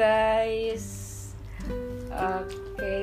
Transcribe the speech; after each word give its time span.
guys. 0.00 0.86
Oke, 2.08 2.96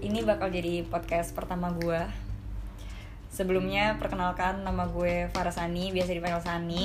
ini 0.00 0.18
bakal 0.24 0.48
jadi 0.48 0.88
podcast 0.88 1.36
pertama 1.36 1.68
gue. 1.76 2.00
Sebelumnya 3.28 4.00
perkenalkan 4.00 4.64
nama 4.64 4.88
gue 4.88 5.28
Farasani, 5.28 5.92
biasa 5.92 6.16
dipanggil 6.16 6.40
Sani. 6.40 6.84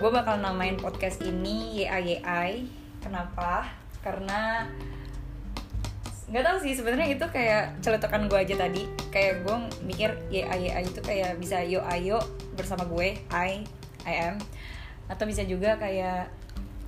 Gue 0.00 0.08
bakal 0.08 0.40
namain 0.40 0.80
podcast 0.80 1.20
ini 1.20 1.84
YAYI. 1.84 2.72
Kenapa? 3.04 3.68
Karena 4.00 4.64
nggak 6.32 6.40
tahu 6.40 6.56
sih 6.64 6.72
sebenarnya 6.72 7.20
itu 7.20 7.26
kayak 7.28 7.84
celetukan 7.84 8.32
gue 8.32 8.38
aja 8.48 8.56
tadi. 8.56 8.88
Kayak 9.12 9.44
gue 9.44 9.56
mikir 9.84 10.08
YAYI 10.32 10.88
itu 10.88 11.04
kayak 11.04 11.36
bisa 11.36 11.60
yo 11.68 11.84
ayo 11.84 12.16
bersama 12.56 12.88
gue, 12.88 13.20
I, 13.28 13.60
I 14.08 14.32
am. 14.32 14.40
Atau 15.12 15.28
bisa 15.28 15.44
juga 15.44 15.76
kayak 15.76 16.43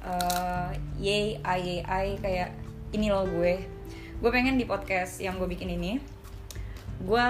uh, 0.06 0.70
yay 1.02 1.37
I 1.42 2.16
kayak 2.23 2.55
ini 2.95 3.10
loh 3.10 3.27
gue. 3.27 3.60
Gue 4.16 4.30
pengen 4.32 4.56
di 4.56 4.65
podcast 4.65 5.20
yang 5.20 5.37
gue 5.37 5.51
bikin 5.51 5.69
ini 5.69 6.01
gue 6.96 7.29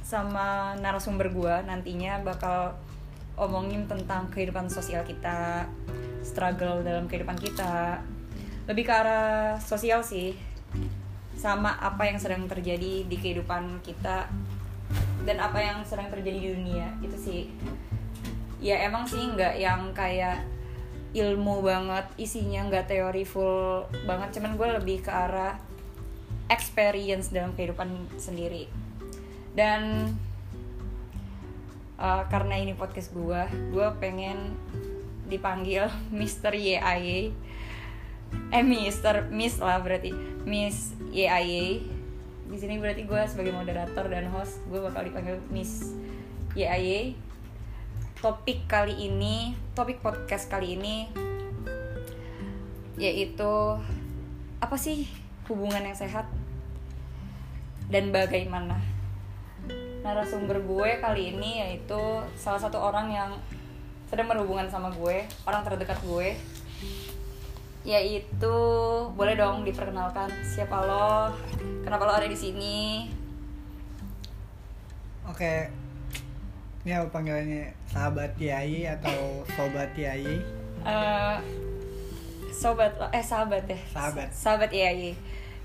sama 0.00 0.72
narasumber 0.80 1.28
gue 1.28 1.54
nantinya 1.68 2.24
bakal 2.24 2.72
omongin 3.36 3.84
tentang 3.84 4.32
kehidupan 4.32 4.72
sosial 4.72 5.04
kita 5.04 5.68
struggle 6.24 6.80
dalam 6.80 7.04
kehidupan 7.04 7.36
kita. 7.36 8.00
Lebih 8.64 8.84
ke 8.88 8.92
arah 8.92 9.60
sosial 9.60 10.00
sih 10.00 10.36
sama 11.36 11.76
apa 11.80 12.08
yang 12.08 12.20
sedang 12.20 12.44
terjadi 12.48 13.08
di 13.08 13.16
kehidupan 13.16 13.80
kita 13.80 14.28
dan 15.24 15.36
apa 15.40 15.60
yang 15.60 15.84
sedang 15.84 16.08
terjadi 16.12 16.38
di 16.40 16.48
dunia 16.56 16.88
itu 17.04 17.16
sih. 17.16 17.42
Ya 18.60 18.80
emang 18.84 19.08
sih 19.08 19.20
nggak 19.20 19.56
yang 19.56 19.92
kayak 19.96 20.44
ilmu 21.10 21.66
banget 21.66 22.06
isinya 22.14 22.70
nggak 22.70 22.86
teori 22.86 23.26
full 23.26 23.82
banget 24.06 24.38
cuman 24.38 24.54
gue 24.54 24.68
lebih 24.78 25.02
ke 25.02 25.10
arah 25.10 25.58
experience 26.50 27.30
dalam 27.30 27.54
kehidupan 27.54 27.90
sendiri. 28.18 28.66
Dan 29.54 30.14
uh, 31.98 32.22
karena 32.30 32.58
ini 32.58 32.78
podcast 32.78 33.10
gue 33.10 33.42
gue 33.74 33.88
pengen 33.98 34.54
dipanggil 35.26 35.90
Mister 36.18 36.54
YAY 36.54 37.30
eh 38.54 38.62
Mister 38.62 39.26
Miss 39.30 39.58
lah 39.58 39.82
berarti. 39.82 40.14
Miss 40.46 40.94
YAY 41.10 41.82
di 42.50 42.58
sini 42.58 42.82
berarti 42.82 43.06
gue 43.06 43.22
sebagai 43.30 43.54
moderator 43.54 44.10
dan 44.10 44.26
host 44.34 44.58
gue 44.66 44.82
bakal 44.82 45.06
dipanggil 45.06 45.38
Miss 45.54 45.94
YAY 46.58 47.14
topik 48.20 48.68
kali 48.68 49.08
ini, 49.08 49.56
topik 49.72 50.04
podcast 50.04 50.52
kali 50.52 50.76
ini 50.76 51.08
yaitu 53.00 53.80
apa 54.60 54.76
sih 54.76 55.08
hubungan 55.48 55.80
yang 55.80 55.96
sehat 55.96 56.28
dan 57.88 58.12
bagaimana. 58.12 58.76
Narasumber 60.04 60.60
gue 60.60 61.00
kali 61.00 61.32
ini 61.32 61.64
yaitu 61.64 61.96
salah 62.36 62.60
satu 62.60 62.76
orang 62.76 63.08
yang 63.08 63.30
sedang 64.12 64.28
berhubungan 64.28 64.68
sama 64.68 64.92
gue, 64.92 65.24
orang 65.48 65.64
terdekat 65.64 65.96
gue. 66.04 66.36
Yaitu 67.88 68.56
boleh 69.16 69.32
dong 69.32 69.64
diperkenalkan 69.64 70.28
siapa 70.44 70.76
lo, 70.84 71.32
kenapa 71.80 72.04
lo 72.04 72.12
ada 72.12 72.28
di 72.28 72.36
sini. 72.36 73.08
Oke, 75.24 75.72
ini 76.80 76.96
apa 76.96 77.12
panggilannya 77.12 77.76
sahabat 77.92 78.32
Yai 78.40 78.88
atau 78.88 79.44
sobat 79.52 79.92
Yai? 79.92 80.40
Uh, 80.80 81.36
sobat 82.48 82.88
eh 83.12 83.20
sahabat 83.20 83.68
ya. 83.68 83.76
Sahabat. 83.92 84.28
Sahabat 84.32 84.72
Yai. 84.72 85.12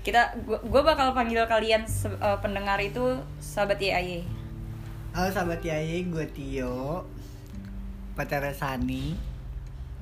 Kita 0.04 0.36
gue 0.44 0.82
bakal 0.84 1.16
panggil 1.16 1.40
kalian 1.48 1.88
uh, 2.20 2.36
pendengar 2.44 2.76
itu 2.84 3.16
sahabat 3.40 3.80
Yai. 3.80 4.28
Halo 5.16 5.32
sahabat 5.32 5.64
Yai, 5.64 6.04
gue 6.04 6.26
Tio. 6.36 7.08
Pacar 8.12 8.44
Sani. 8.52 9.16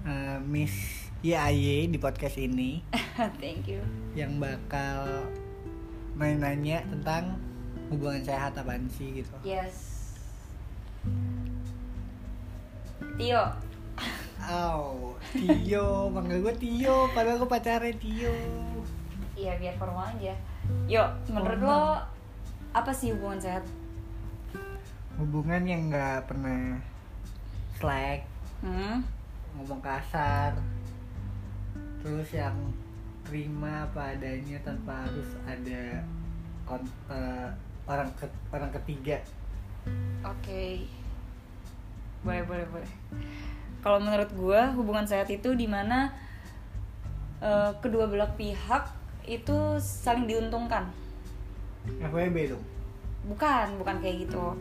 Uh, 0.02 0.42
Miss 0.42 1.06
Yai 1.22 1.86
di 1.86 1.98
podcast 2.02 2.42
ini. 2.42 2.82
Thank 3.38 3.70
you. 3.70 3.86
Yang 4.18 4.42
bakal 4.42 5.30
nanya 6.18 6.82
tentang 6.90 7.38
hubungan 7.86 8.26
sehat 8.26 8.58
apaan 8.58 8.90
sih 8.90 9.22
gitu. 9.22 9.30
Yes. 9.46 9.93
Tio. 13.14 13.44
Oh, 14.44 15.14
Tio, 15.32 16.10
manggil 16.10 16.42
gue 16.42 16.54
Tio, 16.58 17.08
padahal 17.14 17.40
gue 17.40 17.48
pacarnya 17.48 17.94
Tio. 17.96 18.34
Iya 19.34 19.54
biar 19.58 19.74
formal 19.78 20.10
aja. 20.14 20.34
Yuk, 20.90 21.08
menurut 21.30 21.60
lo 21.62 21.82
apa 22.74 22.90
sih 22.90 23.14
hubungan 23.14 23.38
sehat? 23.38 23.64
Hubungan 25.14 25.62
yang 25.62 25.88
nggak 25.88 26.26
pernah 26.26 26.82
slack, 27.78 28.26
Hmm? 28.64 29.04
ngomong 29.54 29.78
kasar, 29.84 30.56
terus 32.02 32.26
yang 32.34 32.56
terima 33.22 33.86
apa 33.86 34.18
adanya 34.18 34.58
tanpa 34.66 35.06
harus 35.06 35.30
ada 35.46 36.02
kon 36.66 36.82
eh, 37.12 37.48
orang 37.86 38.10
ke 38.18 38.26
orang 38.50 38.72
ketiga. 38.82 39.20
Oke. 40.26 40.88
Boleh, 42.24 42.42
boleh, 42.48 42.66
boleh. 42.72 42.90
Kalau 43.84 44.00
menurut 44.00 44.30
gue 44.32 44.60
hubungan 44.80 45.04
sehat 45.04 45.28
itu 45.28 45.52
di 45.52 45.68
mana 45.68 46.08
uh, 47.44 47.70
kedua 47.84 48.08
belah 48.08 48.32
pihak 48.32 48.88
itu 49.28 49.76
saling 49.78 50.24
diuntungkan. 50.24 50.88
FWB 52.00 52.56
dong. 52.56 52.64
Bukan, 53.28 53.76
bukan 53.76 54.00
kayak 54.00 54.24
gitu. 54.24 54.56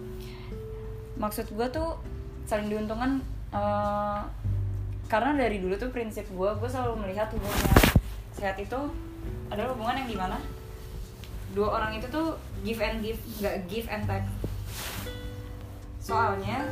Maksud 1.15 1.47
gue 1.55 1.67
tuh 1.71 1.95
saling 2.43 2.67
diuntungkan 2.67 3.23
uh, 3.55 4.27
karena 5.07 5.39
dari 5.39 5.63
dulu 5.63 5.79
tuh 5.79 5.87
prinsip 5.87 6.27
gue, 6.27 6.49
gue 6.59 6.69
selalu 6.69 7.07
melihat 7.07 7.31
hubungan 7.31 7.59
sehat 8.35 8.59
itu 8.59 8.79
adalah 9.47 9.71
hubungan 9.71 10.03
yang 10.03 10.09
di 10.09 10.17
mana 10.19 10.37
dua 11.53 11.79
orang 11.79 12.01
itu 12.01 12.09
tuh 12.09 12.33
give 12.65 12.81
and 12.81 13.05
give, 13.05 13.21
nggak 13.39 13.55
give 13.69 13.87
and 13.87 14.03
take 14.09 14.25
soalnya 16.03 16.67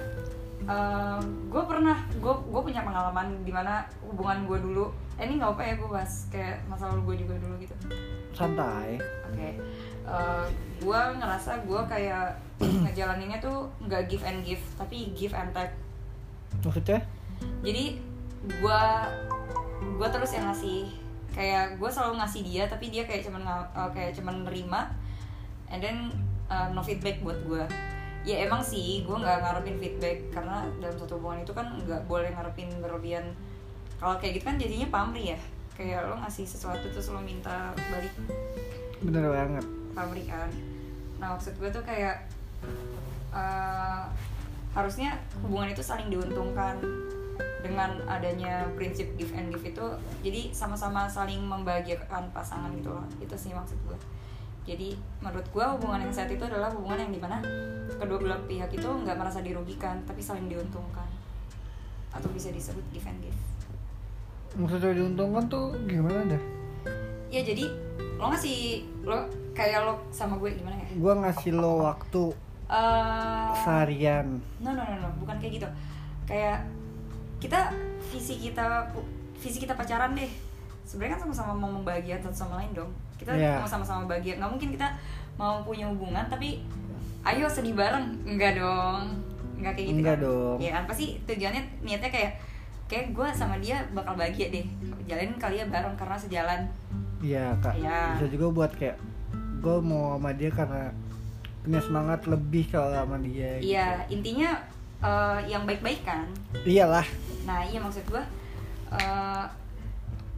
uh, 0.67 1.21
gue 1.21 1.63
pernah 1.65 1.97
gue 2.17 2.33
gue 2.33 2.61
punya 2.61 2.81
pengalaman 2.85 3.41
di 3.41 3.51
mana 3.53 3.85
hubungan 4.05 4.45
gue 4.45 4.57
dulu 4.61 4.85
eh, 5.17 5.25
ini 5.25 5.41
nggak 5.41 5.53
apa 5.57 5.63
ya 5.63 5.73
gue 5.77 5.89
bahas 5.89 6.13
kayak 6.29 6.57
masa 6.65 6.89
lalu 6.93 7.13
gue 7.13 7.15
juga 7.25 7.33
dulu 7.41 7.55
gitu 7.61 7.75
Santai. 8.31 8.97
oke 8.97 9.35
okay. 9.35 9.53
uh, 10.05 10.45
gue 10.81 10.99
ngerasa 11.21 11.51
gue 11.65 11.81
kayak 11.89 12.27
ngejalaninnya 12.85 13.39
tuh 13.41 13.69
nggak 13.85 14.09
give 14.09 14.23
and 14.25 14.41
give 14.45 14.63
tapi 14.77 15.13
give 15.13 15.33
and 15.33 15.49
take 15.53 15.73
Maksudnya? 16.61 17.01
jadi 17.63 17.97
gue 18.41 18.81
gue 19.81 20.07
terus 20.09 20.31
yang 20.33 20.49
ngasih 20.49 20.89
kayak 21.31 21.79
gue 21.79 21.89
selalu 21.89 22.19
ngasih 22.19 22.41
dia 22.43 22.63
tapi 22.67 22.91
dia 22.91 23.07
kayak 23.07 23.23
cuman 23.23 23.43
uh, 23.47 23.89
kayak 23.95 24.11
cuman 24.17 24.43
nerima 24.43 24.91
and 25.71 25.79
then 25.79 25.97
uh, 26.51 26.67
no 26.75 26.83
feedback 26.83 27.23
buat 27.23 27.39
gue 27.47 27.63
ya 28.21 28.45
emang 28.45 28.61
sih 28.61 29.01
gue 29.01 29.17
nggak 29.17 29.41
ngarepin 29.41 29.77
feedback 29.81 30.17
karena 30.29 30.69
dalam 30.77 30.93
satu 30.93 31.17
hubungan 31.17 31.41
itu 31.41 31.53
kan 31.57 31.73
nggak 31.73 32.05
boleh 32.05 32.29
ngarepin 32.29 32.69
berlebihan. 32.77 33.33
Kalau 33.97 34.17
kayak 34.21 34.41
gitu 34.41 34.45
kan 34.45 34.57
jadinya 34.61 34.87
pamrih 34.93 35.37
ya. 35.37 35.39
Kayak 35.73 36.09
lo 36.09 36.15
ngasih 36.21 36.45
sesuatu 36.45 36.85
terus 36.93 37.09
lo 37.09 37.21
minta 37.21 37.73
balik. 37.89 38.13
Bener 39.01 39.25
banget. 39.29 39.65
pamrih 39.91 40.23
kan. 40.29 40.49
Nah 41.19 41.35
maksud 41.35 41.57
gue 41.59 41.67
tuh 41.67 41.83
kayak 41.83 42.29
uh, 43.35 44.07
harusnya 44.71 45.19
hubungan 45.41 45.73
itu 45.73 45.81
saling 45.81 46.09
diuntungkan. 46.13 46.77
Dengan 47.61 47.93
adanya 48.09 48.65
prinsip 48.73 49.13
give 49.21 49.33
and 49.37 49.53
give 49.53 49.61
itu 49.61 49.85
jadi 50.25 50.49
sama-sama 50.49 51.05
saling 51.05 51.41
membahagiakan 51.45 52.29
pasangan 52.33 52.73
gitu 52.73 52.89
loh. 52.89 53.05
Itu 53.21 53.37
sih 53.37 53.53
maksud 53.53 53.77
gue 53.85 53.97
jadi 54.61 54.93
menurut 55.17 55.47
gue 55.47 55.65
hubungan 55.67 55.99
yang 55.99 56.13
sehat 56.13 56.29
itu 56.29 56.41
adalah 56.41 56.69
hubungan 56.69 57.01
yang 57.01 57.11
di 57.11 57.17
mana 57.17 57.41
kedua 57.91 58.17
belah 58.17 58.41
pihak 58.45 58.69
itu 58.69 58.85
nggak 58.85 59.13
merasa 59.13 59.39
dirugikan 59.39 59.97
tapi 60.05 60.21
saling 60.21 60.45
diuntungkan. 60.45 61.09
Atau 62.11 62.29
bisa 62.29 62.49
disebut 62.49 62.83
give 62.91 63.05
and 63.05 63.19
give. 63.21 63.39
Maksudnya 64.53 64.93
diuntungkan 64.93 65.47
tuh 65.47 65.73
gimana 65.85 66.27
dah? 66.27 66.43
ya 67.31 67.39
jadi 67.39 67.63
lo 68.19 68.27
ngasih 68.27 68.59
lo 69.07 69.15
kayak 69.55 69.87
lo 69.87 69.95
sama 70.11 70.35
gue 70.35 70.51
gimana 70.51 70.75
ya? 70.77 70.87
Gue 70.93 71.13
ngasih 71.15 71.51
lo 71.53 71.81
waktu 71.81 72.23
Eh, 72.71 73.49
seharian. 73.57 74.39
no 74.59 74.71
no 74.71 74.79
no 74.79 74.95
no 74.97 75.09
bukan 75.19 75.35
kayak 75.39 75.59
gitu. 75.59 75.67
Kayak 76.23 76.63
kita 77.39 77.71
visi 78.07 78.35
kita 78.37 78.87
visi 79.35 79.57
kita 79.57 79.73
pacaran 79.73 80.15
deh 80.15 80.27
sebenarnya 80.91 81.15
kan 81.15 81.21
sama-sama 81.23 81.51
mau 81.55 81.71
membahagiakan 81.71 82.19
satu 82.21 82.37
sama 82.37 82.59
lain 82.59 82.75
dong 82.75 82.91
kita 83.15 83.31
Iya. 83.31 83.55
mau 83.57 83.69
sama-sama 83.69 84.03
bahagia 84.05 84.35
nggak 84.35 84.51
mungkin 84.51 84.69
kita 84.69 84.87
mau 85.35 85.63
punya 85.63 85.87
hubungan 85.87 86.27
tapi 86.27 86.59
ayo 87.23 87.47
sedih 87.47 87.71
bareng 87.71 88.11
enggak 88.25 88.57
dong 88.57 89.23
enggak 89.55 89.73
kayak 89.73 89.87
gitu 89.87 89.97
Enggak 89.97 90.17
kan? 90.17 90.25
dong. 90.25 90.57
ya 90.59 90.69
kan 90.73 90.83
pasti 90.85 91.05
tujuannya 91.23 91.61
niatnya 91.79 92.09
kayak 92.09 92.31
kayak 92.85 93.05
gue 93.09 93.27
sama 93.31 93.55
dia 93.55 93.79
bakal 93.91 94.13
bahagia 94.13 94.51
deh 94.51 94.65
jalanin 95.05 95.37
kali 95.37 95.55
ya 95.57 95.65
bareng 95.65 95.95
karena 95.95 96.17
sejalan 96.17 96.61
iya 97.21 97.55
kak 97.57 97.77
Iya. 97.77 98.17
bisa 98.17 98.27
juga 98.27 98.47
buat 98.51 98.71
kayak 98.73 98.97
gue 99.61 99.77
mau 99.79 100.17
sama 100.17 100.33
dia 100.33 100.51
karena 100.51 100.91
punya 101.61 101.79
semangat 101.79 102.25
lebih 102.25 102.65
kalau 102.67 102.91
sama 102.91 103.15
dia 103.17 103.61
gitu. 103.61 103.69
iya 103.69 103.87
intinya 104.07 104.49
eh, 104.99 105.39
yang 105.47 105.63
baik-baik 105.63 106.01
kan 106.01 106.25
iyalah 106.63 107.05
nah 107.41 107.61
iya 107.61 107.79
maksud 107.79 108.03
gue 108.03 108.23
eh, 108.91 109.43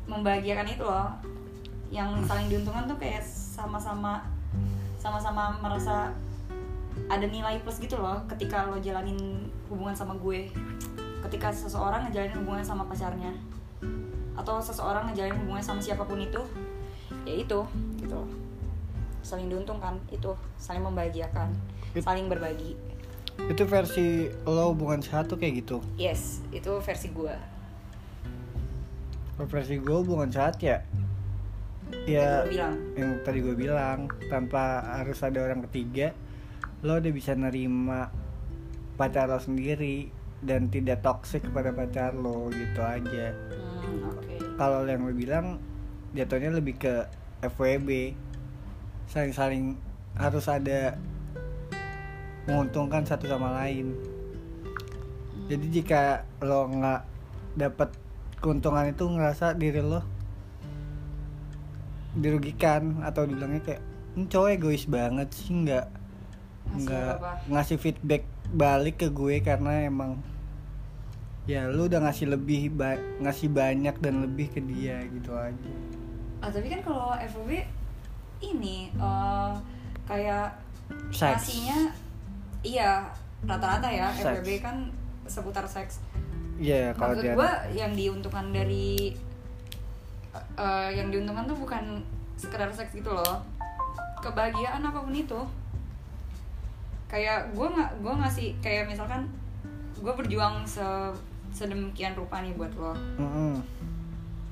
membahagiakan 0.08 0.68
itu 0.68 0.84
loh. 0.84 1.10
Yang 1.94 2.26
saling 2.26 2.48
diuntungkan 2.50 2.90
tuh 2.90 2.98
kayak 2.98 3.22
sama-sama 3.24 4.26
sama-sama 4.98 5.60
merasa 5.60 6.16
ada 7.12 7.26
nilai 7.28 7.60
plus 7.60 7.82
gitu 7.84 8.00
loh 8.00 8.24
ketika 8.32 8.64
lo 8.72 8.80
jalanin 8.80 9.48
hubungan 9.70 9.94
sama 9.94 10.16
gue. 10.18 10.50
Ketika 11.24 11.52
seseorang 11.52 12.08
ngejalanin 12.10 12.36
hubungan 12.44 12.64
sama 12.66 12.84
pacarnya. 12.88 13.32
Atau 14.34 14.58
seseorang 14.60 15.12
ngejalanin 15.12 15.38
hubungan 15.46 15.64
sama 15.64 15.80
siapa 15.80 16.04
pun 16.04 16.20
itu 16.20 16.42
ya 17.24 17.34
itu 17.40 17.60
gitu 18.02 18.14
loh. 18.16 18.30
Saling 19.24 19.48
diuntungkan 19.48 20.02
itu. 20.12 20.34
Saling 20.58 20.84
membahagiakan 20.84 21.54
It- 21.94 22.04
saling 22.04 22.28
berbagi. 22.28 22.76
Itu 23.50 23.66
versi 23.66 24.30
lo 24.46 24.74
hubungan 24.74 25.02
satu 25.02 25.38
kayak 25.38 25.66
gitu? 25.66 25.78
Yes 25.98 26.42
itu 26.54 26.70
versi 26.82 27.10
gue 27.14 27.53
Versi 29.38 29.82
gue 29.82 29.96
hubungan 29.98 30.30
sehat 30.30 30.62
ya? 30.62 30.82
Ya 32.10 32.46
bilang. 32.50 32.76
yang 32.98 33.22
tadi 33.22 33.40
gue 33.42 33.54
bilang 33.54 34.10
tanpa 34.30 34.82
harus 34.98 35.22
ada 35.22 35.46
orang 35.46 35.62
ketiga 35.70 36.10
lo 36.84 37.00
udah 37.00 37.14
bisa 37.16 37.32
nerima 37.38 38.12
pacar 39.00 39.32
lo 39.32 39.40
sendiri 39.40 40.12
dan 40.44 40.68
tidak 40.68 41.00
toksik 41.00 41.48
kepada 41.48 41.72
pacar 41.72 42.12
lo 42.12 42.52
gitu 42.52 42.82
aja. 42.84 43.32
Hmm, 43.32 44.12
oke. 44.12 44.36
Kalau 44.60 44.84
yang 44.84 45.08
lo 45.08 45.16
bilang 45.16 45.64
jatuhnya 46.12 46.52
lebih 46.52 46.76
ke 46.78 47.08
FWB 47.42 48.14
saling-saling 49.08 49.80
harus 50.20 50.46
ada 50.52 51.00
menguntungkan 52.46 53.08
satu 53.08 53.32
sama 53.32 53.64
lain. 53.64 53.96
Jadi 55.48 55.66
jika 55.72 56.28
lo 56.44 56.68
nggak 56.68 57.02
dapat 57.56 57.90
keuntungan 58.44 58.92
itu 58.92 59.07
ngerasa 59.07 59.56
diri 59.56 59.80
lo 59.80 60.04
dirugikan 62.13 63.01
atau 63.01 63.24
dibilangnya 63.24 63.63
kayak 63.63 63.81
"Ini 64.13 64.25
cowok 64.28 64.50
egois 64.51 64.86
banget 64.86 65.31
sih 65.31 65.50
nggak 65.56 65.86
nggak 66.75 67.13
ngasih 67.48 67.78
feedback 67.78 68.24
balik 68.51 69.01
ke 69.01 69.07
gue 69.10 69.42
karena 69.42 69.88
emang 69.88 70.22
ya 71.44 71.66
lu 71.66 71.88
udah 71.88 72.04
ngasih 72.04 72.30
lebih 72.30 72.69
ba- 72.69 73.01
ngasih 73.19 73.50
banyak 73.50 73.95
dan 73.98 74.22
lebih 74.22 74.48
ke 74.50 74.62
dia 74.62 75.01
gitu 75.10 75.34
aja 75.34 75.74
Ah 76.39 76.51
tapi 76.51 76.68
kan 76.68 76.84
kalau 76.84 77.16
FWB 77.16 77.63
ini 78.44 78.92
eh, 78.92 79.51
kayak 80.04 80.60
Seks. 81.10 81.48
ngasihnya 81.48 81.80
iya 82.62 83.07
rata-rata 83.42 83.88
ya 83.88 84.12
Seks. 84.13 84.44
FWB 84.44 84.50
kan 84.60 84.75
seputar 85.24 85.63
seks. 85.66 86.04
Iya 86.63 86.95
kalau 86.95 87.12
Maksud 87.12 87.27
dia 87.27 87.36
gue 87.36 87.51
yang 87.75 87.92
diuntungkan 87.92 88.45
dari 88.56 89.12
eh, 90.56 90.89
yang 90.95 91.12
diuntungkan 91.12 91.44
tuh 91.44 91.60
bukan 91.60 92.00
sekedar 92.39 92.71
seks 92.71 92.95
gitu 92.95 93.12
loh. 93.12 93.44
Kebahagiaan 94.24 94.80
apa 94.80 95.04
pun 95.04 95.12
itu. 95.12 95.42
Kayak 97.12 97.51
gue 97.51 97.68
nggak 97.68 97.92
gue 98.00 98.13
ngasih 98.15 98.48
kayak 98.63 98.88
misalkan 98.88 99.27
gue 100.00 100.13
berjuang 100.15 100.63
se 100.63 100.83
sedemikian 101.51 102.15
rupa 102.15 102.39
nih 102.39 102.56
buat 102.56 102.71
lo. 102.80 102.95
Mm-mm. 103.19 103.60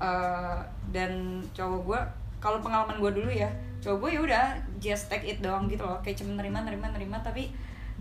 Eh, 0.02 0.60
dan 0.92 1.40
cowok 1.56 1.80
gue 1.88 2.00
kalau 2.42 2.58
pengalaman 2.58 2.98
gue 2.98 3.12
dulu 3.22 3.30
ya 3.30 3.46
cowok 3.86 3.98
gue 4.02 4.10
ya 4.18 4.22
udah 4.26 4.46
just 4.82 5.14
take 5.14 5.30
it 5.30 5.38
doang 5.46 5.70
gitu 5.70 5.86
loh 5.86 6.02
kayak 6.02 6.18
cuma 6.18 6.34
nerima 6.42 6.66
nerima 6.66 6.90
nerima 6.90 7.22
tapi 7.22 7.54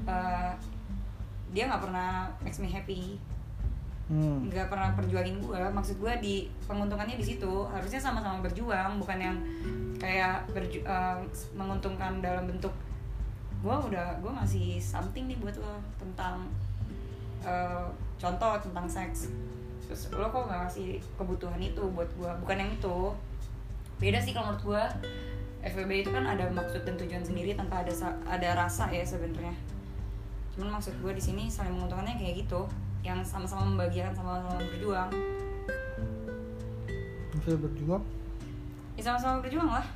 eh, 0.08 0.52
dia 1.52 1.68
nggak 1.68 1.82
pernah 1.84 2.24
makes 2.40 2.56
me 2.56 2.72
happy 2.72 3.20
Hmm. 4.10 4.50
nggak 4.50 4.66
pernah 4.66 4.90
perjuangin 4.98 5.38
gue 5.38 5.62
maksud 5.70 6.02
gue 6.02 6.12
di 6.18 6.34
penguntungannya 6.66 7.14
di 7.14 7.22
situ. 7.22 7.70
Harusnya 7.70 8.02
sama-sama 8.02 8.42
berjuang 8.42 8.98
bukan 8.98 9.18
yang 9.22 9.36
kayak 10.02 10.42
berju- 10.50 10.82
eh, 10.82 11.18
menguntungkan 11.54 12.18
dalam 12.18 12.50
bentuk 12.50 12.74
gue 13.62 13.70
udah 13.70 14.18
gue 14.18 14.32
ngasih 14.34 14.82
something 14.82 15.30
nih 15.30 15.38
buat 15.38 15.54
lo 15.62 15.78
tentang 16.02 16.42
eh, 17.46 17.86
contoh 18.18 18.58
tentang 18.58 18.90
seks. 18.90 19.30
Terus 19.86 20.10
lo 20.10 20.26
kok 20.26 20.50
nggak 20.50 20.66
ngasih 20.66 20.98
kebutuhan 21.14 21.62
itu 21.62 21.82
buat 21.94 22.10
gue 22.18 22.30
bukan 22.42 22.56
yang 22.58 22.70
itu. 22.74 23.14
Beda 24.02 24.18
sih 24.18 24.34
kalau 24.34 24.50
menurut 24.50 24.64
gue 24.74 24.82
FWB 25.70 26.02
itu 26.02 26.10
kan 26.10 26.26
ada 26.26 26.50
maksud 26.50 26.82
dan 26.82 26.98
tujuan 26.98 27.22
sendiri 27.22 27.54
tanpa 27.54 27.86
ada 27.86 27.94
ada 28.26 28.48
rasa 28.58 28.90
ya 28.90 29.06
sebenarnya. 29.06 29.54
Cuman 30.58 30.82
maksud 30.82 30.98
gue 30.98 31.12
di 31.14 31.22
sini 31.22 31.46
saling 31.46 31.78
menguntungkannya 31.78 32.18
kayak 32.18 32.42
gitu 32.42 32.66
yang 33.00 33.25
sama-sama 33.25 33.64
membahagiakan 33.64 34.12
sama-sama 34.12 34.61
berjuang. 34.61 35.11
Bisa 37.41 37.56
berjuang? 37.56 38.02
Ya 38.99 39.02
sama-sama 39.06 39.41
berjuang 39.41 39.70
lah. 39.70 39.87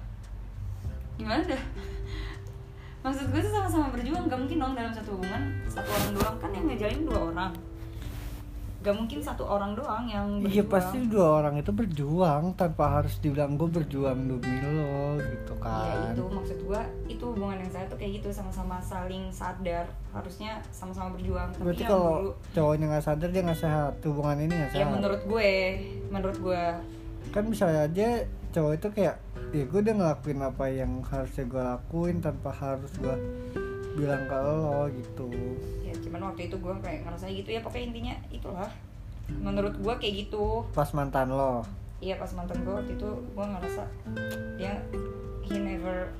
Gimana 1.21 1.45
dah? 1.45 1.63
Maksud 3.05 3.29
gue 3.29 3.41
tuh 3.45 3.53
sama-sama 3.53 3.93
berjuang 3.93 4.25
gak 4.33 4.41
mungkin 4.41 4.57
dong 4.57 4.73
dalam 4.73 4.93
satu 4.97 5.21
hubungan 5.21 5.53
satu 5.69 5.89
orang 5.93 6.13
doang. 6.17 6.37
Kan 6.41 6.51
yang 6.57 6.65
ngejalin 6.65 7.03
dua 7.05 7.21
orang 7.33 7.53
gak 8.85 8.93
mungkin 8.93 9.19
satu 9.19 9.49
orang 9.49 9.73
doang 9.73 10.05
yang 10.05 10.27
berjuang. 10.45 10.53
Iya 10.53 10.65
pasti 10.69 10.99
dua 11.09 11.41
orang 11.41 11.57
itu 11.57 11.73
berjuang 11.73 12.53
tanpa 12.53 13.01
harus 13.01 13.17
dibilang 13.17 13.57
gue 13.57 13.65
berjuang 13.67 14.19
demi 14.29 14.57
lo 14.61 15.17
gitu 15.19 15.53
Iya 15.57 15.65
kan. 15.65 16.13
itu 16.13 16.23
maksud 16.29 16.59
gue 16.61 16.81
itu 17.09 17.25
hubungan 17.25 17.57
yang 17.65 17.71
saya 17.73 17.89
tuh 17.89 17.97
kayak 17.97 18.21
gitu 18.21 18.29
sama-sama 18.31 18.77
saling 18.79 19.33
sadar 19.33 19.89
harusnya 20.13 20.61
sama-sama 20.69 21.17
berjuang. 21.17 21.49
Tapi 21.51 21.65
Berarti 21.65 21.85
kalau 21.85 22.13
dulu 22.21 22.31
cowoknya 22.53 22.87
nggak 22.93 23.05
sadar 23.05 23.29
dia 23.33 23.43
nggak 23.43 23.61
sehat 23.61 23.95
hubungan 24.05 24.37
ini 24.39 24.53
nggak 24.53 24.71
ya 24.71 24.77
sehat. 24.85 24.93
menurut 24.93 25.23
gue 25.25 25.51
menurut 26.09 26.39
gue 26.39 26.63
kan 27.33 27.45
bisa 27.49 27.65
aja 27.67 28.09
cowok 28.53 28.73
itu 28.77 28.89
kayak 28.95 29.17
ya 29.51 29.65
gue 29.65 29.81
udah 29.81 29.95
ngelakuin 29.97 30.41
apa 30.41 30.65
yang 30.69 30.93
harusnya 31.03 31.45
gue 31.45 31.63
lakuin 31.63 32.17
tanpa 32.21 32.51
harus 32.53 32.93
gue 33.01 33.17
bilang 33.95 34.27
ke 34.27 34.37
lo 34.37 34.87
gitu. 34.91 35.29
ya 35.81 35.84
cuman 36.15 36.31
waktu 36.31 36.47
itu 36.47 36.63
gue 36.63 36.71
kayak 36.79 37.03
ngerasa 37.03 37.27
gitu 37.27 37.51
ya 37.51 37.59
pokoknya 37.59 37.91
intinya 37.91 38.15
itulah. 38.31 38.71
Menurut 39.43 39.75
gue 39.83 39.95
kayak 39.99 40.15
gitu. 40.31 40.63
Pas 40.71 40.87
mantan 40.95 41.35
lo? 41.35 41.67
Iya 41.99 42.23
pas 42.23 42.31
mantan 42.39 42.63
gue 42.63 42.71
waktu 42.71 42.95
itu 42.95 43.11
gue 43.35 43.43
ngerasa 43.51 43.83
dia 44.55 44.79
he 45.43 45.59
never 45.59 46.15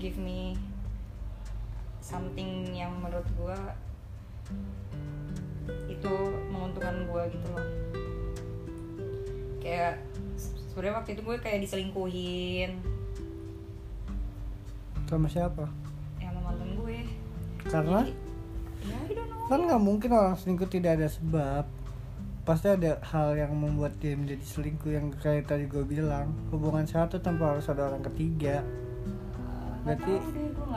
give 0.00 0.16
me 0.16 0.56
something 2.00 2.72
yang 2.72 2.96
menurut 2.96 3.28
gue 3.36 3.58
itu 5.92 6.12
menguntungkan 6.48 7.04
gue 7.04 7.22
gitu 7.36 7.46
loh. 7.52 7.68
Kayak 9.60 10.00
sebenarnya 10.72 10.96
waktu 10.96 11.10
itu 11.12 11.20
gue 11.20 11.36
kayak 11.44 11.60
diselingkuhin. 11.60 12.80
Sama 15.04 15.28
siapa? 15.28 15.68
Ya 16.24 16.32
sama 16.32 16.56
mantan 16.56 16.72
gue 16.72 17.04
karena? 17.68 18.00
Jadi, 18.00 18.25
kan 19.46 19.62
nggak 19.62 19.82
mungkin 19.82 20.10
orang 20.10 20.34
selingkuh 20.34 20.66
tidak 20.66 20.98
ada 20.98 21.08
sebab. 21.10 21.64
Pasti 22.46 22.70
ada 22.70 23.02
hal 23.10 23.34
yang 23.34 23.58
membuat 23.58 23.98
dia 23.98 24.14
menjadi 24.14 24.42
selingkuh 24.42 24.90
yang 24.90 25.10
kayak 25.18 25.50
tadi 25.50 25.66
gue 25.66 25.82
bilang. 25.82 26.30
Hubungan 26.50 26.86
satu 26.86 27.18
tanpa 27.18 27.54
harus 27.54 27.66
ada 27.66 27.90
orang 27.90 28.02
ketiga. 28.06 28.62
Berarti 29.86 30.18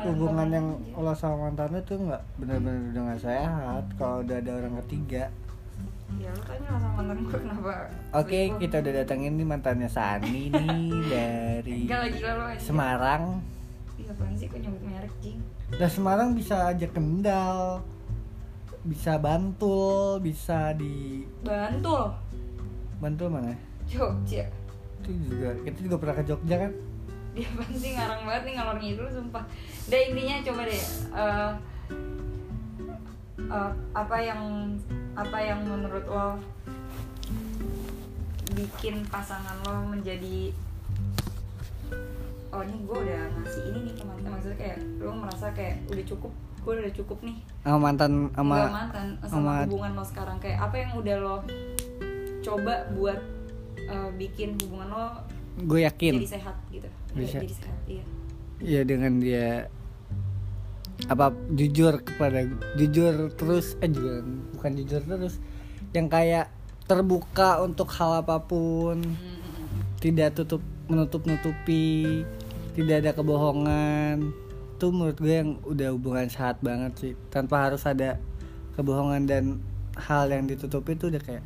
hubungan 0.06 0.50
yang 0.54 0.68
lo 0.94 1.14
sama 1.18 1.50
mantan 1.50 1.82
tuh 1.82 1.98
nggak 1.98 2.22
benar-benar 2.38 2.94
udah 2.94 3.02
nggak 3.10 3.22
sehat 3.26 3.84
kalau 3.98 4.22
udah 4.22 4.38
ada 4.38 4.52
orang 4.54 4.74
ketiga. 4.86 5.34
Ya 6.18 6.30
lu 6.34 6.42
tanya 6.42 6.66
sama 6.74 6.90
mantan 6.98 7.18
gue 7.22 7.38
kenapa 7.38 7.74
oke 8.18 8.30
selingkuh. 8.34 8.60
kita 8.66 8.76
udah 8.82 8.94
datengin 9.02 9.34
nih 9.38 9.48
mantannya 9.50 9.90
Sani 9.90 10.50
nih 10.50 10.90
dari 11.14 11.78
enggak 11.86 12.00
lagi 12.06 12.20
lo 12.22 12.46
aja. 12.50 12.62
Semarang. 12.62 13.24
Iya 13.98 14.14
apaan 14.14 14.34
sih 14.38 14.46
kok 14.50 14.58
nyebut 14.62 14.82
merek 14.86 15.14
jing? 15.22 15.38
Dan 15.70 15.90
Semarang 15.90 16.30
bisa 16.34 16.70
aja 16.70 16.88
Kendal 16.90 17.82
bisa 18.84 19.20
Bantul 19.20 20.24
bisa 20.24 20.72
di 20.76 21.28
Bantul. 21.44 22.16
Bantul 23.00 23.28
mana? 23.32 23.56
Jogja. 23.88 24.48
Itu 25.02 25.12
juga. 25.28 25.56
Kita 25.64 25.80
juga 25.84 25.96
pernah 26.00 26.16
ke 26.20 26.24
Jogja 26.28 26.56
kan? 26.68 26.72
Dia 27.36 27.50
pasti 27.56 27.88
ngarang 27.96 28.22
banget 28.26 28.42
nih 28.48 28.54
ngalor 28.58 28.78
ngidul 28.80 29.08
sumpah. 29.12 29.44
Udah 29.88 30.00
intinya 30.00 30.36
coba 30.46 30.62
deh 30.68 30.84
eh, 31.16 31.52
eh, 33.48 33.72
apa 33.96 34.18
yang 34.20 34.42
apa 35.16 35.38
yang 35.40 35.60
menurut 35.68 36.06
lo 36.08 36.40
bikin 38.56 39.06
pasangan 39.08 39.56
lo 39.64 39.94
menjadi 39.94 40.52
oh 42.60 42.64
ini 42.68 42.78
gue 42.84 42.98
udah 43.08 43.22
ngasih 43.40 43.62
ini 43.72 43.80
nih 43.88 43.94
ke 43.96 44.04
mantan. 44.04 44.30
Maksudnya 44.36 44.58
kayak 44.60 44.78
lo 45.00 45.12
merasa 45.16 45.46
kayak 45.56 45.76
udah 45.88 46.06
cukup 46.06 46.32
gue 46.60 46.74
udah 46.76 46.94
cukup 46.94 47.18
nih. 47.24 47.38
Sama 47.64 47.78
mantan 47.80 48.12
Nggak 48.12 48.36
sama 48.36 48.58
mantan 48.68 49.08
sama 49.24 49.54
hubungan 49.64 49.92
lo 49.96 50.04
sekarang. 50.04 50.38
Kayak 50.44 50.58
apa 50.68 50.76
yang 50.76 50.92
udah 51.00 51.16
lo 51.24 51.36
coba 52.44 52.74
buat 52.92 53.20
uh, 53.88 54.10
bikin 54.20 54.60
hubungan 54.60 54.88
lo 54.92 55.06
gue 55.60 55.80
yakin. 55.88 56.14
jadi 56.20 56.32
sehat 56.40 56.56
gitu? 56.72 56.90
Bisa. 57.16 57.40
jadi 57.40 57.56
sehat. 57.56 57.80
iya. 57.88 58.06
Ya 58.60 58.82
dengan 58.84 59.24
dia 59.24 59.72
apa 61.08 61.32
jujur 61.56 62.04
kepada 62.04 62.44
jujur 62.76 63.32
terus 63.40 63.80
eh 63.80 63.88
juga 63.88 64.20
bukan 64.60 64.72
jujur 64.84 65.00
terus 65.00 65.40
yang 65.96 66.12
kayak 66.12 66.52
terbuka 66.92 67.64
untuk 67.64 67.88
hal 67.96 68.20
apa 68.20 68.44
pun. 68.44 69.00
Tidak 70.00 70.32
tutup 70.32 70.64
menutup 70.90 71.24
nutupi 71.24 72.24
tidak 72.74 72.96
ada 73.06 73.12
kebohongan. 73.16 74.34
Itu 74.80 74.96
menurut 74.96 75.18
gue 75.20 75.36
yang 75.44 75.60
udah 75.68 75.90
hubungan 75.92 76.28
sehat 76.32 76.62
banget 76.64 76.94
sih. 77.00 77.14
Tanpa 77.34 77.68
harus 77.68 77.84
ada 77.84 78.20
kebohongan 78.80 79.28
dan 79.28 79.44
hal 80.00 80.32
yang 80.32 80.48
ditutupi 80.48 80.96
itu 80.96 81.12
udah 81.12 81.20
kayak 81.20 81.46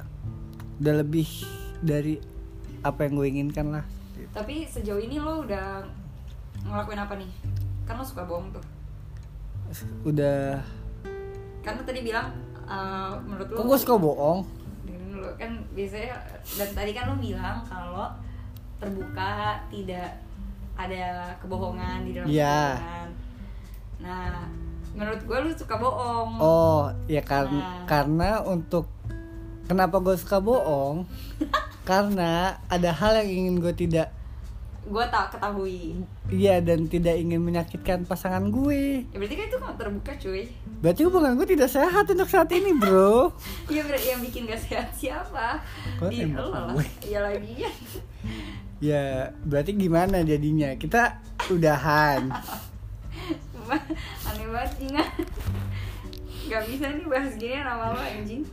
udah 0.77 0.93
lebih 1.01 1.25
dari 1.81 2.21
apa 2.85 3.07
yang 3.07 3.13
gue 3.17 3.27
inginkan 3.27 3.67
lah. 3.73 3.85
Tapi 4.33 4.69
sejauh 4.69 5.01
ini 5.01 5.17
lo 5.17 5.41
udah 5.45 5.81
ngelakuin 6.67 7.01
apa 7.01 7.13
nih? 7.17 7.31
Kan 7.89 7.97
lo 7.97 8.05
suka 8.05 8.23
bohong 8.25 8.53
tuh. 8.53 8.65
Udah 10.05 10.61
kan 11.63 11.79
lo 11.79 11.83
tadi 11.87 12.03
bilang 12.03 12.35
uh, 12.67 13.17
menurut 13.23 13.47
lo 13.49 13.57
kok 13.63 13.65
gue 13.65 13.79
suka 13.81 13.95
bohong? 13.97 14.39
Dulu. 14.85 15.27
Kan 15.41 15.65
biasanya 15.73 16.21
dan 16.59 16.69
tadi 16.75 16.91
kan 16.93 17.09
lo 17.09 17.15
bilang 17.17 17.63
kalau 17.65 18.13
terbuka 18.77 19.63
tidak 19.71 20.22
ada 20.75 21.03
kebohongan 21.37 21.97
di 22.03 22.11
dalam 22.11 22.27
Iya. 22.27 22.59
hubungan 22.75 23.09
nah 23.99 24.43
menurut 24.91 25.21
gue 25.21 25.37
lu 25.39 25.51
suka 25.53 25.75
bohong 25.75 26.31
Oh, 26.37 26.81
ya 27.05 27.21
karena 27.21 27.57
Nah. 27.57 27.85
karena 27.85 28.29
untuk 28.43 28.85
kenapa 29.63 29.97
gue 29.97 30.13
suka 30.13 30.37
bohong? 30.37 31.07
karena 31.83 32.31
ada 32.67 32.89
hal 32.91 33.17
yang 33.17 33.29
ingin 33.29 33.55
gue 33.59 33.73
tidak 33.73 34.11
gue 34.83 35.05
tak 35.07 35.31
ketahui 35.31 35.95
iya 36.27 36.59
dan 36.59 36.83
tidak 36.85 37.15
ingin 37.15 37.39
menyakitkan 37.39 38.03
pasangan 38.03 38.43
gue. 38.45 39.07
ya 39.07 39.15
berarti 39.15 39.35
kan 39.35 39.45
itu 39.47 39.57
kan 39.57 39.73
terbuka 39.75 40.13
cuy 40.17 40.43
Berarti 40.83 41.01
hubungan 41.07 41.39
gue 41.39 41.47
tidak 41.47 41.71
sehat 41.71 42.03
untuk 42.03 42.27
saat 42.27 42.51
ini, 42.51 42.75
bro. 42.75 43.31
Iya 43.71 43.87
berarti 43.87 44.07
yang 44.11 44.19
bikin 44.19 44.43
gak 44.43 44.59
sehat 44.59 44.91
siapa? 44.91 45.63
Kok 45.95 46.11
Di 46.11 46.27
lo 46.27 46.51
lah. 46.51 46.75
Iya 46.99 47.23
lagi 47.23 47.55
ya. 47.55 47.71
Ya, 48.81 49.33
berarti 49.43 49.75
gimana 49.75 50.23
jadinya? 50.23 50.73
Kita 50.77 51.19
udahan. 51.51 52.31
Aneh 54.29 54.47
banget 54.49 54.71
Jinga. 54.79 55.05
Gak 56.49 56.63
bisa 56.69 56.85
nih 56.91 57.07
bahas 57.07 57.33
gini 57.39 57.59
lama-lama 57.63 58.03
anjing. 58.03 58.43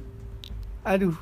Aduh, 0.87 1.17